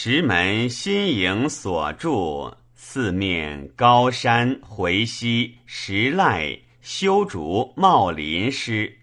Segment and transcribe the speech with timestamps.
[0.00, 8.96] 石门新营所筑，四面高山回溪石赖修竹茂林诗。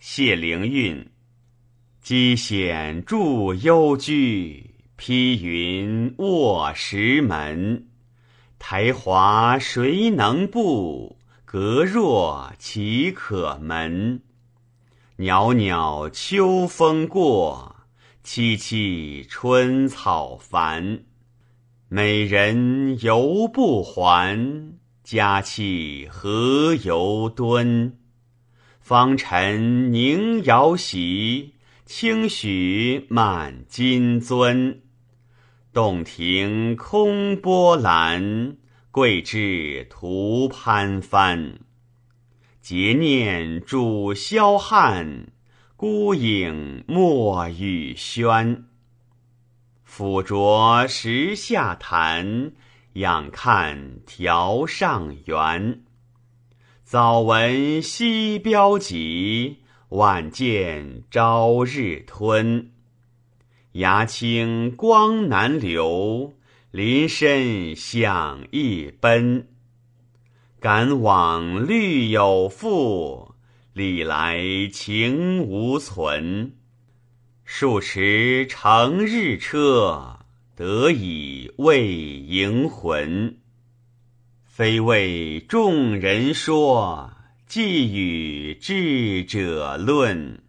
[0.00, 1.08] 谢灵运，
[2.02, 7.86] 积险筑幽居，披云卧石门。
[8.58, 11.16] 苔华谁能步？
[11.44, 14.20] 隔若岂可门？
[15.14, 17.76] 袅袅秋风过。
[18.24, 21.02] 萋萋春草繁，
[21.88, 27.98] 美人犹不还，佳期何由敦？
[28.80, 34.76] 芳尘凝瑶席，清许满金樽。
[35.72, 38.56] 洞庭空波澜，
[38.92, 41.58] 桂枝徒攀翻。
[42.60, 45.32] 结念主霄汉。
[45.82, 48.66] 孤影莫语轩，
[49.82, 52.52] 俯酌石下潭，
[52.92, 55.80] 仰看条上圆。
[56.84, 59.58] 早闻西标急，
[59.88, 62.70] 晚见朝日吞。
[63.72, 66.34] 崖清光难留，
[66.70, 69.48] 林深响一奔。
[70.60, 73.31] 敢往绿有复。
[73.74, 74.38] 历来
[74.70, 76.52] 情无存，
[77.42, 80.18] 数驰乘日车，
[80.54, 83.38] 得以慰盈魂。
[84.44, 87.12] 非为众人说，
[87.46, 90.42] 寄与智者论。